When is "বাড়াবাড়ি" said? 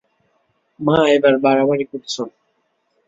1.43-1.85